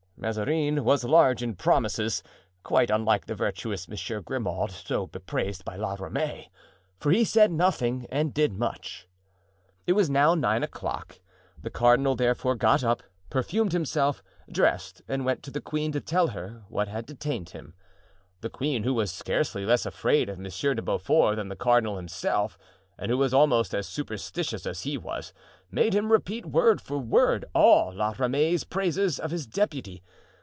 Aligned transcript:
Mazarin 0.23 0.83
was 0.83 1.03
large 1.03 1.41
in 1.41 1.55
promises,—quite 1.55 2.91
unlike 2.91 3.25
the 3.25 3.33
virtuous 3.33 3.87
Monsieur 3.89 4.21
Grimaud 4.21 4.69
so 4.69 5.07
bepraised 5.07 5.65
by 5.65 5.75
La 5.75 5.95
Ramee; 5.97 6.51
for 6.99 7.11
he 7.11 7.25
said 7.25 7.51
nothing 7.51 8.05
and 8.11 8.31
did 8.31 8.53
much. 8.53 9.07
It 9.87 9.93
was 9.93 10.11
now 10.11 10.35
nine 10.35 10.61
o'clock. 10.61 11.19
The 11.59 11.71
cardinal, 11.71 12.15
therefore, 12.15 12.53
got 12.53 12.83
up, 12.83 13.01
perfumed 13.31 13.73
himself, 13.73 14.21
dressed, 14.51 15.01
and 15.07 15.25
went 15.25 15.41
to 15.41 15.49
the 15.49 15.59
queen 15.59 15.91
to 15.93 15.99
tell 15.99 16.27
her 16.27 16.65
what 16.67 16.87
had 16.87 17.07
detained 17.07 17.49
him. 17.49 17.73
The 18.41 18.51
queen, 18.51 18.83
who 18.83 18.93
was 18.93 19.11
scarcely 19.11 19.65
less 19.65 19.87
afraid 19.87 20.29
of 20.29 20.37
Monsieur 20.37 20.75
de 20.75 20.83
Beaufort 20.83 21.37
than 21.37 21.49
the 21.49 21.55
cardinal 21.55 21.95
himself, 21.97 22.59
and 22.99 23.09
who 23.09 23.17
was 23.17 23.33
almost 23.33 23.73
as 23.73 23.87
superstitious 23.87 24.67
as 24.67 24.81
he 24.81 24.95
was, 24.95 25.33
made 25.71 25.93
him 25.95 26.11
repeat 26.11 26.45
word 26.45 26.79
for 26.79 26.99
word 26.99 27.45
all 27.55 27.93
La 27.95 28.13
Ramee's 28.15 28.63
praises 28.63 29.19
of 29.19 29.31
his 29.31 29.47
deputy. 29.47 30.03